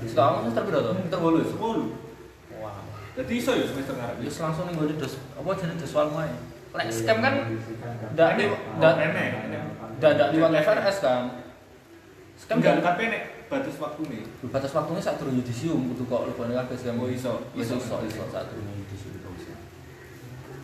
Setelah 0.08 0.42
semester 0.42 0.64
piro 0.64 0.80
to? 0.80 0.92
Semester 0.96 1.20
8. 1.20 1.60
10. 1.60 2.60
Wow. 2.64 2.82
Jadi 3.20 3.34
iso 3.36 3.52
ya 3.52 3.66
semester 3.68 3.96
ngarep. 4.00 4.16
Wis 4.24 4.40
langsung 4.40 4.66
ning 4.72 4.80
gone 4.80 4.96
dos 4.96 5.20
apa 5.36 5.50
jadi 5.60 5.76
doswal 5.76 6.08
wae. 6.16 6.32
Lek 6.72 6.88
scam 6.88 7.20
kan 7.20 7.34
ndak 8.16 8.30
Oh, 8.48 8.60
ndak 8.80 10.12
ndak 10.16 10.28
liwat 10.32 10.52
FRS 10.64 10.98
kan. 11.04 11.41
Kan 12.50 12.58
tapi 12.62 13.04
nek 13.12 13.24
batas 13.52 13.76
waktu 13.78 14.02
nih. 14.08 14.24
batas 14.50 14.72
waktunya 14.72 15.02
saat 15.04 15.18
turun 15.20 15.38
yudisium 15.38 15.92
kudu 15.94 16.04
kok 16.08 16.22
lebih 16.32 16.56
kabeh 16.56 16.76
scam. 16.80 16.98
Oh, 17.00 17.08
iso. 17.08 17.44
iso 17.54 17.76
Iso. 17.76 17.76
iso 17.78 17.96
iso 18.08 18.24
saat 18.32 18.48
turun 18.50 18.66
yudisium. 18.72 19.14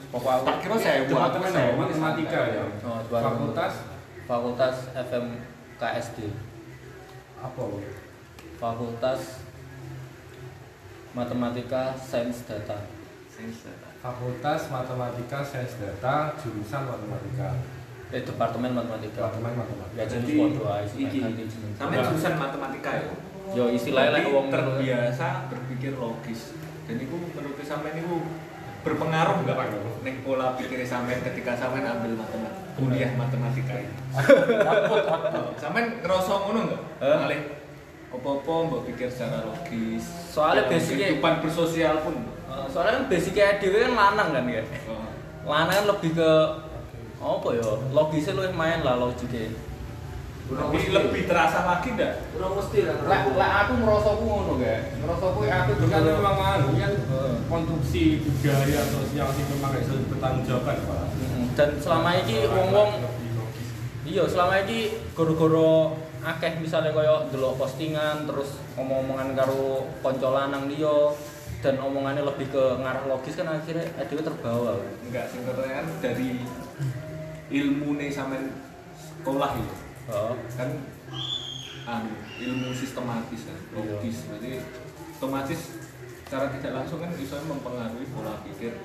Pokok 0.07 0.31
aku 0.31 0.43
Tak 0.47 0.57
kira 0.63 0.75
saya 0.79 0.99
buat 1.03 1.35
matematika 1.35 2.39
ya 2.47 2.63
Oh, 2.87 3.03
fakultas 3.11 3.73
Fakultas 4.23 4.75
FM 4.95 5.25
KSD. 5.75 6.17
apa? 7.37 7.63
Fakultas 8.57 9.21
Matematika 11.11 11.91
Sains 11.97 12.39
Data. 12.47 12.77
Sains 13.27 13.61
data. 13.61 13.87
fakultas 13.97 14.69
matematika 14.69 15.41
sains 15.45 15.73
data 15.77 16.33
jurusan 16.39 16.85
matematika 16.85 17.53
Eh 18.07 18.23
Departemen 18.23 18.71
Matematika. 18.71 19.19
departemen 19.19 19.51
matematika 19.51 19.99
Ya 19.99 20.05
jenis 20.07 20.27
Jadi 20.31 20.39
podo 20.39 20.63
ae 20.71 20.85
iki 20.87 21.19
sampe 21.75 21.95
jurusan 21.99 22.33
matematika 22.39 22.89
ya. 22.95 23.03
Yo 23.51 23.63
istilahnya 23.71 24.11
lek 24.15 24.23
Berarti 24.23 24.35
wong 24.35 24.47
terbiasa 24.47 25.27
berpikir 25.51 25.91
logis. 25.99 26.55
Dan 26.87 26.95
itu 27.03 27.15
menurut 27.35 27.59
sampean 27.67 27.99
itu 27.99 28.15
berpengaruh 28.87 29.43
nggak 29.43 29.57
ning 30.07 30.23
pola 30.23 30.55
pikir 30.55 30.79
sampean 30.87 31.19
ketika 31.19 31.51
sampean 31.59 31.83
ambil 31.83 32.15
matematika 32.15 32.63
kuliah 32.79 33.11
matematika 33.19 33.73
ini. 33.75 33.95
sampean 35.61 35.99
ngerasa 35.99 36.33
ngono 36.47 36.59
nggak? 36.71 36.81
Malih 37.03 37.41
apa-apa 38.07 38.53
mbok 38.71 38.81
pikir 38.87 39.11
secara 39.11 39.43
logis. 39.43 40.05
Soalnya 40.31 40.71
basicnya- 40.71 41.11
kehidupan 41.11 41.43
bersosial 41.43 41.95
pun. 42.07 42.15
Eh, 42.47 42.65
soalnya 42.71 43.03
kan 43.03 43.03
basicnya 43.11 43.59
dhewe 43.59 43.83
kan 43.83 43.93
lanang 43.99 44.29
kan 44.31 44.45
ya. 44.47 44.63
Oh. 44.87 45.03
Lanang 45.43 45.75
kan 45.75 45.85
lebih 45.91 46.11
ke 46.15 46.31
apa 47.17 47.47
ya? 47.57 47.69
Logisnya 47.93 48.37
luwih 48.37 48.53
main 48.53 48.81
lah 48.85 48.95
logiknya. 49.01 49.53
Tapi 50.47 50.79
lebih 50.95 51.27
terasa 51.27 51.67
lagi 51.67 51.91
ndak? 51.99 52.31
Ora 52.39 52.47
mesti 52.55 52.79
lah. 52.87 52.95
Lek 53.03 53.23
lek 53.35 53.51
aku 53.67 53.73
ku 53.83 54.23
ngono 54.23 54.53
ga. 54.63 54.79
Ngerasa 54.95 55.25
ku 55.35 55.39
aku 55.43 55.69
itu 55.75 55.85
kan 55.91 56.01
juga 56.07 56.13
memang 56.23 56.37
anu 56.39 56.67
kan 56.79 56.93
Heeh. 56.95 57.35
konstruksi 57.51 58.03
budaya 58.23 58.81
sosial 58.87 59.27
sih 59.35 59.43
memang 59.51 59.75
gak 59.75 59.81
bisa 59.83 59.93
bertanggung 60.07 60.45
jawab 60.47 60.63
Pak 60.71 60.77
dan 61.57 61.73
selama 61.81 62.13
ini 62.21 62.45
wong-wong 62.45 63.01
lebih 63.01 63.29
logis 63.33 63.67
iya 64.05 64.23
selama 64.29 64.61
ini 64.61 64.93
goro-goro 65.17 65.97
akeh 66.21 66.61
misalnya 66.61 66.93
kaya 66.93 67.25
delok 67.33 67.57
postingan 67.57 68.29
terus 68.29 68.61
omong-omongan 68.77 69.33
karo 69.33 69.89
kanca 70.05 70.29
lanang 70.29 70.69
liya 70.69 71.17
dan 71.65 71.81
omongannya 71.81 72.21
lebih 72.21 72.53
ke 72.53 72.63
ngarah 72.77 73.09
logis 73.09 73.33
kan 73.33 73.49
akhirnya 73.49 73.89
dhewe 74.05 74.21
terbawa. 74.21 74.77
Enggak, 75.01 75.25
sing 75.33 75.41
kan 75.41 75.85
dari 75.97 76.45
ilmu 77.47 77.95
nih 77.95 78.09
sampean 78.11 78.51
sekolah 78.97 79.51
itu. 79.55 79.75
Heeh. 80.07 80.35
kan 80.55 80.69
anu 81.87 82.11
ilmu 82.39 82.69
sistematis 82.75 83.41
kan 83.47 83.57
logis. 83.75 84.27
Berarti 84.27 84.49
otomatis 85.19 85.59
secara 86.27 86.51
tidak 86.55 86.71
langsung 86.83 86.99
kan 86.99 87.11
bisa 87.15 87.39
mempengaruhi 87.47 88.07
pola 88.11 88.39
pikir. 88.43 88.75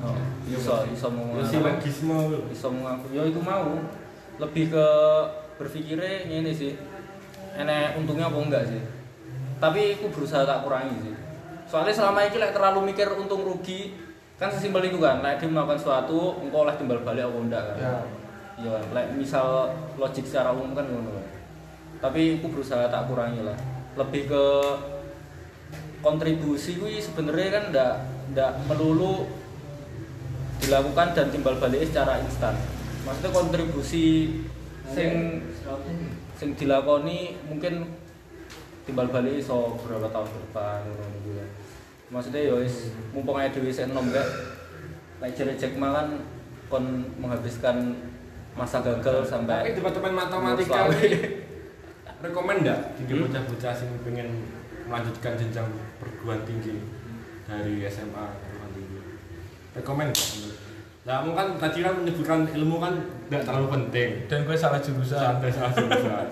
Oh, 0.00 0.16
iso 0.48 0.88
iso 0.88 1.08
mau 1.12 1.36
ya 1.36 1.44
silogisme 1.44 2.16
lho. 2.32 2.40
iso 2.48 2.68
mengaku 2.72 3.06
ya 3.12 3.22
itu 3.28 3.40
mau. 3.40 3.80
Lebih 4.40 4.72
ke 4.72 4.86
berpikirnya 5.60 6.28
ini 6.28 6.52
sih. 6.52 6.72
Enek 7.56 8.00
untungnya 8.00 8.32
apa 8.32 8.38
enggak 8.40 8.64
sih? 8.72 8.80
Tapi 9.60 10.00
aku 10.00 10.08
berusaha 10.08 10.48
tak 10.48 10.64
kurangi 10.64 10.96
sih. 11.04 11.16
Soalnya 11.68 11.92
selama 11.92 12.24
ini 12.24 12.40
like, 12.40 12.56
terlalu 12.56 12.90
mikir 12.90 13.12
untung 13.14 13.44
rugi 13.44 13.92
kan 14.40 14.48
sesimpel 14.48 14.88
itu 14.88 14.96
kan 14.96 15.20
like, 15.20 15.36
dia 15.36 15.52
melakukan 15.52 15.76
sesuatu 15.76 16.40
engkau 16.40 16.64
oleh 16.64 16.72
timbal 16.80 17.04
balik 17.04 17.28
apa 17.28 17.38
enggak 17.44 17.62
kan? 17.68 17.76
Ya. 17.76 17.94
iya 18.56 18.68
kan? 18.72 18.84
Like, 18.96 19.10
misal 19.12 19.68
logik 20.00 20.24
secara 20.24 20.56
umum 20.56 20.72
kan 20.72 20.88
ngono 20.88 21.12
kan. 21.12 21.26
Tapi 22.00 22.40
aku 22.40 22.48
berusaha 22.48 22.88
tak 22.88 23.04
kurangi 23.04 23.44
lah. 23.44 23.58
Lebih 24.00 24.32
ke 24.32 24.44
kontribusi 26.00 26.80
kuwi 26.80 26.96
sebenarnya 27.04 27.48
kan 27.52 27.64
ndak 27.68 27.94
ndak 28.32 28.52
melulu 28.64 29.28
dilakukan 30.64 31.12
dan 31.12 31.28
timbal 31.28 31.60
baliknya 31.60 31.92
secara 31.92 32.24
instan. 32.24 32.56
Maksudnya 33.04 33.36
kontribusi 33.36 34.40
sing 34.88 35.44
sing 36.40 36.48
dilakoni 36.56 37.36
mungkin 37.44 37.92
timbal 38.88 39.12
balik 39.12 39.36
iso 39.44 39.76
beberapa 39.84 40.08
tahun 40.08 40.28
ke 40.32 40.38
depan 40.48 40.80
ngono 40.88 41.04
gitu 41.20 41.30
kan. 41.36 41.48
Maksudnya 42.10 42.42
ya 42.42 42.54
wis 42.58 42.90
mumpung 43.10 43.38
ae 43.38 43.48
dhewe 43.48 43.66
isih 43.66 43.86
enom 43.86 44.10
gak. 44.10 44.26
Lek 45.20 45.30
jere 45.32 45.54
Jack 45.54 45.78
Ma 45.78 45.94
kan 45.94 46.08
kon 46.66 46.84
menghabiskan 47.16 47.94
masa 48.52 48.82
gagal 48.82 49.22
Tapi 49.22 49.30
sampai 49.30 49.70
teman-teman 49.72 50.12
matematika 50.12 50.90
ini 50.90 51.18
rekomend 52.24 52.66
jadi 52.66 52.76
Hmm? 53.08 53.24
bocah-bocah 53.24 53.72
sing 53.72 53.88
pengen 54.02 54.28
melanjutkan 54.84 55.38
jenjang 55.38 55.68
perguruan 55.96 56.42
tinggi 56.42 56.82
dari 57.46 57.80
SMA 57.86 58.10
ke 58.26 58.36
perguruan 58.44 58.70
tinggi 58.70 58.98
rekomend? 59.72 60.12
Nah, 61.00 61.24
kamu 61.24 61.32
kan 61.32 61.48
tadi 61.56 61.78
kan 61.80 61.94
menyebutkan 61.96 62.40
ilmu 62.50 62.76
kan 62.76 62.92
tidak 63.24 63.42
terlalu 63.42 63.66
penting 63.72 64.10
Dan 64.28 64.44
gue 64.44 64.52
salah 64.52 64.76
jurusan. 64.76 65.16
sampai 65.16 65.48
salah 65.48 65.72
jurusan 65.72 66.26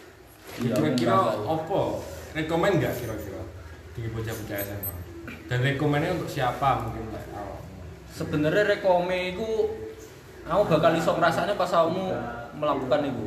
Iya, 0.62 0.70
kira-kira 0.70 1.18
apa 1.34 1.80
rekomend 2.30 2.74
nggak 2.78 2.94
kira-kira 2.94 3.42
di 3.90 4.06
bocah-bocah 4.06 4.58
SMA 4.60 4.92
dan 5.44 5.58
rekomendnya 5.60 6.16
untuk 6.16 6.30
siapa 6.30 6.88
mungkin 6.88 7.12
like 7.12 7.30
awal 7.36 7.64
sebenarnya 8.14 8.78
rekome 8.78 9.34
iku 9.34 9.66
aku 10.46 10.62
bakal 10.70 10.92
iso 10.94 11.10
ngrasakne 11.18 11.58
pas 11.58 11.70
kamu 11.72 12.14
melakukan 12.54 13.02
itu. 13.10 13.26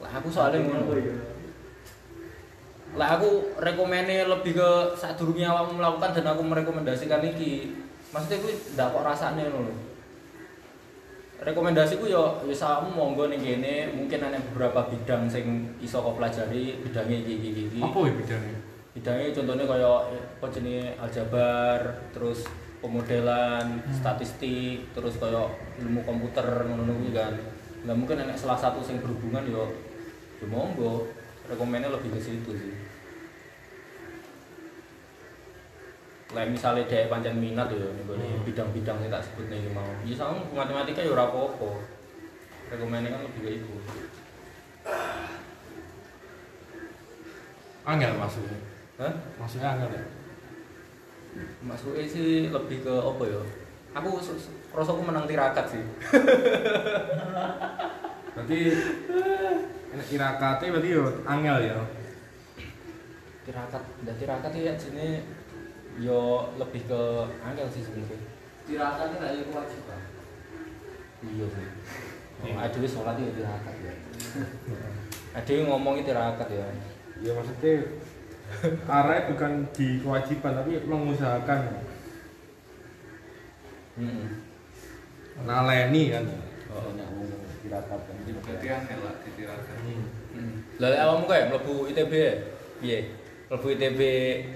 Lah 0.00 0.12
aku 0.18 0.28
soalnya 0.32 0.64
ngono. 0.64 0.96
Lah 2.96 3.08
aku 3.16 3.56
rekomene 3.60 4.28
lebih 4.28 4.56
ke 4.56 4.70
sadurunge 4.96 5.44
awakmu 5.44 5.80
melakukan 5.80 6.16
dan 6.16 6.26
aku 6.32 6.42
merekomendasikan 6.44 7.22
iki. 7.24 7.76
Maksudnya 8.12 8.40
kuwi 8.44 8.54
ndak 8.76 8.92
kok 8.92 9.04
rasane 9.04 9.42
ngono 9.48 9.68
lho. 9.68 9.74
Rekomendasiku 11.42 12.06
yo 12.06 12.38
ya 12.46 12.54
awakmu 12.54 12.90
monggo 12.94 13.26
ning 13.26 13.42
kene, 13.42 13.90
mungkin 13.90 14.22
ana 14.22 14.38
beberapa 14.38 14.86
bidang 14.86 15.26
sing 15.26 15.74
iso 15.82 15.98
kau 15.98 16.14
pelajari, 16.14 16.78
bidangnya 16.86 17.18
iki 17.18 17.66
iki. 17.66 17.80
apa 17.82 17.98
ya 18.06 18.12
bidangnya 18.14 18.71
bidangnya 18.92 19.32
contohnya 19.32 19.64
kayak 19.64 20.00
apa 20.36 20.46
jenis 20.52 20.92
aljabar 21.00 21.80
terus 22.12 22.44
pemodelan 22.84 23.80
statistik 23.88 24.84
terus 24.92 25.16
kayak 25.16 25.48
ilmu 25.80 26.04
komputer 26.04 26.44
ngono 26.68 27.00
kan 27.16 27.32
nggak 27.82 27.96
mungkin 27.98 28.20
enak 28.28 28.36
salah 28.36 28.58
satu 28.60 28.84
yang 28.84 29.00
berhubungan 29.00 29.48
yo 29.48 29.64
yo 30.38 30.46
monggo 30.46 31.08
rekomennya 31.48 31.88
lebih 31.88 32.12
ke 32.14 32.20
situ 32.20 32.52
sih 32.52 32.74
Lah 36.32 36.48
misalnya 36.48 36.88
dia 36.88 37.12
pancen 37.12 37.36
minat 37.36 37.68
ya 37.68 37.92
nih 37.92 38.08
Hmm. 38.08 38.40
bidang-bidang 38.40 39.04
yang 39.04 39.12
tak 39.12 39.20
sebut 39.20 39.52
nih 39.52 39.68
mau. 39.68 39.84
Ya 40.00 40.16
sama 40.16 40.40
matematika 40.48 41.04
ya 41.04 41.12
ora 41.12 41.28
apa-apa. 41.28 41.76
Rekomennya 42.72 43.12
kan 43.12 43.20
lebih 43.28 43.40
ke 43.44 43.50
itu. 43.60 43.72
angel 47.82 48.14
maksudnya 48.14 48.71
Hah? 49.02 49.14
maksudnya 49.34 49.74
angel 49.74 49.90
ya 49.98 50.04
Masuknya 51.64 52.04
sih 52.04 52.52
lebih 52.52 52.84
ke 52.84 52.92
apa 52.92 53.24
ya? 53.24 53.40
Aku 53.96 54.20
rasaku 54.72 55.00
menang 55.04 55.24
tirakat 55.24 55.64
sih. 55.68 55.80
berarti 58.32 58.60
enak 59.92 60.08
irakate 60.08 60.72
berarti 60.72 60.88
yo 60.88 61.04
angel 61.28 61.56
ya 61.60 61.76
Tirakat, 63.42 63.82
dan 64.06 64.14
tirakat 64.16 64.52
ya 64.56 64.72
sini 64.80 65.20
yo 66.00 66.52
lebih 66.56 66.84
ke 66.88 67.02
angel 67.44 67.68
sih 67.68 67.84
sebenarnya. 67.84 68.20
Tirakat 68.68 69.06
ini 69.12 69.18
lagi 69.20 69.40
kewajiban. 69.48 70.00
Iya 71.22 71.46
sih. 71.48 71.68
Oh, 72.42 72.58
Adewe 72.58 72.88
sholat 72.88 73.16
ya 73.20 73.32
tirakat 73.32 73.74
ya. 73.82 73.94
Adewe 75.40 75.60
ngomongin 75.68 76.04
tirakat 76.04 76.48
ya. 76.48 76.66
ya 77.22 77.30
maksudnya 77.36 77.86
arahnya 78.86 79.28
bukan 79.32 79.52
di 79.74 80.00
kewajiban 80.02 80.52
tapi 80.62 80.72
mengusahakan. 80.86 81.60
Hmm. 83.92 84.26
naleni 85.44 86.12
kan. 86.12 86.24
Banyak 86.72 87.06
ngomong 87.12 87.44
diratapkan 87.60 88.14
kayak 91.28 91.46
melebu 91.52 91.74
ITB 91.92 92.12
ya? 92.12 92.34
iya 92.82 92.98
melebu 93.52 93.68
ITB 93.76 94.00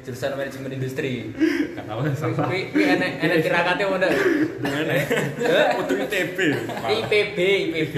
jurusan 0.09 0.33
manajemen 0.41 0.73
industri. 0.81 1.37
Gak 1.77 1.85
tau 1.85 2.01
salah. 2.17 2.49
Tapi 2.49 2.73
enak 2.73 3.11
enak 3.21 3.39
tirakatnya 3.45 3.85
iya. 3.85 3.93
mau 3.93 3.99
enak 4.01 5.69
untuk 5.85 5.97
ITB 6.01 6.39
IPB 6.81 7.39
IPB 7.69 7.97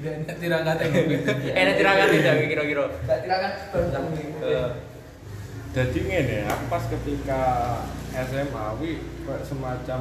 enak 0.00 0.36
tirakatnya 0.40 0.86
enak 1.52 1.74
tirakatnya 1.76 2.32
kira-kira? 2.48 2.84
Gak 3.04 3.18
tirakat 3.28 3.52
jadi 5.68 5.98
ngene 6.00 6.38
aku 6.46 6.64
pas 6.66 6.84
ketika 6.86 7.40
SMA 8.12 8.64
wi 8.80 8.98
kayak 9.22 9.42
semacam 9.44 10.00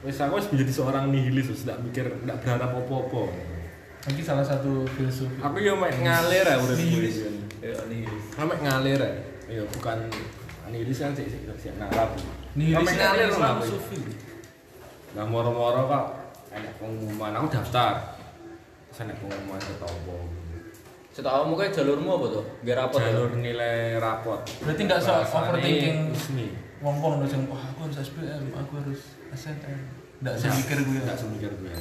wis 0.00 0.18
aku 0.18 0.34
wis 0.38 0.48
menjadi 0.48 0.72
seorang 0.72 1.04
nihilis 1.10 1.46
wis 1.50 1.66
ndak 1.66 1.82
mikir 1.82 2.06
ndak 2.22 2.38
berharap 2.40 2.70
apa-apa 2.74 3.24
Lagi 4.06 4.22
salah 4.22 4.46
satu 4.46 4.86
filsuf. 4.94 5.26
aku 5.42 5.58
yo 5.58 5.74
mek 5.74 5.98
ngalir 5.98 6.46
ya 6.46 6.54
udah 6.62 6.76
Nihilis. 6.78 7.26
ya 7.58 7.74
ini. 7.90 8.06
Aku 8.38 8.46
mek 8.46 8.62
ngalir 8.62 9.00
ya 9.02 9.10
iya 9.50 9.62
bukan 9.66 9.98
nihilis 10.70 11.02
kan 11.02 11.10
sih 11.10 11.26
sih 11.26 11.42
sih 11.42 11.70
ngarap 11.74 12.14
Nih, 12.54 12.72
Mek 12.72 12.94
ngalir 12.94 13.28
Islam 13.28 13.58
lah 13.58 13.66
sufi. 13.66 13.98
Nah 15.12 15.26
moro-moro 15.26 15.90
kok 15.90 16.06
enak 16.54 16.72
pengumuman 16.78 17.34
aku 17.34 17.46
daftar. 17.50 18.14
Terus 18.88 18.98
enak 19.04 19.16
pengumuman 19.18 19.58
setopo. 19.58 20.16
Setahu 21.16 21.56
kayak 21.56 21.72
jalurmu 21.72 22.20
apa 22.20 22.26
tuh? 22.28 22.44
Biar 22.60 22.76
apa 22.84 23.00
Jalur 23.00 23.32
nilai 23.40 23.96
rapot. 23.96 24.36
Berarti 24.60 24.84
nggak 24.84 25.00
so 25.00 25.16
overthinking. 25.16 26.12
resmi. 26.12 26.52
Wong-wong 26.84 27.24
udah 27.24 27.40
wah 27.48 27.62
aku 27.72 27.88
harus 27.88 28.04
SPM, 28.04 28.52
aku 28.52 28.72
harus 28.84 29.16
SNM. 29.32 29.80
Nggak 30.20 30.34
saya 30.36 30.52
mikir 30.60 30.76
gue. 30.84 31.00
Enggak 31.00 31.16
semikir 31.16 31.50
gue. 31.56 31.72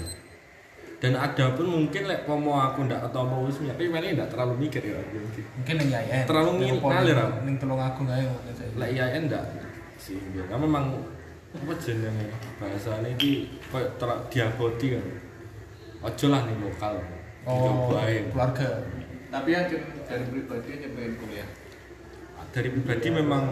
Dan 1.04 1.20
ada 1.20 1.52
pun 1.52 1.68
mungkin 1.68 2.08
lek 2.08 2.24
pomo 2.24 2.56
aku 2.56 2.88
ndak 2.88 3.12
ketemu 3.12 3.36
resmi, 3.52 3.66
tapi 3.76 3.84
mana 3.92 4.06
ndak 4.16 4.30
terlalu 4.32 4.54
mikir 4.56 4.82
ya 4.88 4.96
aku 5.04 5.20
mungkin. 5.20 5.44
Yang 5.68 5.80
IAIN. 5.92 6.24
Terlalu 6.24 6.50
ngalir, 6.80 7.18
Am. 7.20 7.32
Ning 7.44 7.56
tulung 7.60 7.82
aku 7.84 8.00
nggak 8.08 8.18
ya. 8.24 8.32
Lek 8.80 8.90
IAIN 8.96 9.28
ndak 9.28 9.44
sih 10.00 10.16
biar. 10.32 10.48
Karena 10.48 10.64
memang 10.64 10.96
apa 11.52 11.74
jenenge 11.76 12.32
bahasane 12.56 13.20
iki 13.20 13.52
koyo 13.68 13.92
diaboti 14.32 14.96
kan. 14.96 15.04
Ojo 16.08 16.26
lah 16.32 16.40
nih 16.48 16.56
lokal. 16.56 17.04
Oh, 17.44 17.92
keluarga. 18.32 18.80
Tapi 19.36 19.50
yang 19.52 19.66
dari 20.02 20.26
pribadi 20.26 20.68
aja 20.72 20.88
pengen 20.90 21.14
kuliah. 21.18 21.48
dari 22.52 22.70
pribadi 22.70 23.08
memang 23.12 23.44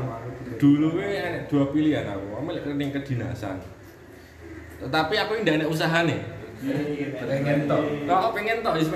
dulu 0.55 0.95
ada 0.95 1.43
dua 1.43 1.67
pilihan 1.69 2.07
aku 2.07 2.27
aku 2.33 2.49
lek 2.49 2.63
ning 2.71 2.87
kedinasan 2.89 3.59
tetapi 4.77 5.13
aku 5.17 5.31
tidak 5.39 5.59
ada 5.59 5.67
usaha 5.67 5.99
nih 6.03 6.23
Pengen 7.19 7.67
toh. 7.67 7.83
kalau 8.07 8.19
aku 8.21 8.29
pengen 8.33 8.63
tau 8.63 8.71
wis 8.73 8.87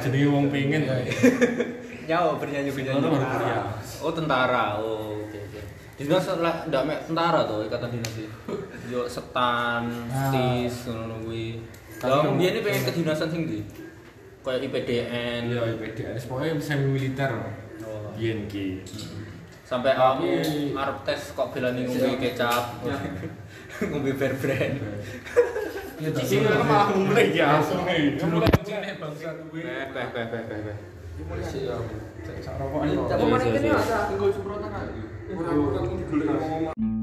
jadi 0.00 0.18
wong 0.26 0.48
pengen 0.48 0.88
Nyawa 2.02 2.34
bernyanyi 2.34 2.70
bernyanyi. 2.72 3.06
Oh 4.00 4.10
tentara. 4.10 4.74
Oh 4.74 5.22
oke 5.22 5.38
oke. 5.38 5.60
Dinas 5.94 6.26
lah 6.34 6.66
ndak 6.66 6.82
mek 6.82 6.98
tentara 7.04 7.46
tuh 7.46 7.62
ikatan 7.62 7.92
dinas 7.92 8.14
iki. 8.16 8.26
Yo 8.88 9.06
setan, 9.06 9.86
stis 10.10 10.88
ngono 10.88 11.22
kuwi. 11.22 11.62
Tapi 11.94 12.10
Lah 12.10 12.26
kamu- 12.26 12.38
biyen 12.40 12.58
pengen 12.58 12.82
kedinasan 12.82 13.28
sing 13.28 13.40
ndi? 13.46 13.60
kayak 14.42 14.60
IPDN 14.66 15.42
ya 15.54 15.60
IPDN 15.78 16.14
pokoknya 16.26 16.52
semi 16.58 16.86
militer 16.90 17.32
oh. 17.86 18.12
BNG 18.18 18.82
sampai 19.72 19.96
aku 19.96 20.28
ngarep 20.76 20.98
tes 21.08 21.32
kok 21.32 21.48
bilani 21.56 21.88
ngombe 21.88 22.20
kecap. 22.20 22.84
Iya. 22.84 22.96
Ngombe 23.88 24.12
bear 24.20 24.36
brand. 24.36 24.76
Di 25.96 26.24
sini 26.28 26.44
kan 26.44 26.60
malah 26.68 26.92
ya. 26.92 27.24
Iya, 27.24 27.48
mulai 27.72 28.12
ya. 28.12 28.26
mulai 28.28 28.52
iya, 28.68 28.94
bangsa 29.00 29.28
duwe 29.40 29.64
eh 29.64 29.88
eh 29.96 30.26
eh 30.28 30.42
ini. 30.60 30.74
Cak 32.44 32.54
rokok 32.60 32.80
ini. 32.84 33.00
Ada 33.72 33.98
tinggal 34.12 34.28
semprotan 34.28 34.70
aja. 34.76 35.02
Ora 35.32 35.50
ngomong. 35.56 37.01